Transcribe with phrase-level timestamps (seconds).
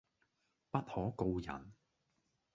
[0.71, 1.73] 不可告人